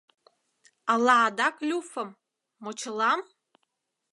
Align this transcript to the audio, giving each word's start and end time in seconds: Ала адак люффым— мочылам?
Ала 0.91 1.15
адак 1.27 1.55
люффым— 1.69 2.09
мочылам? 2.63 3.19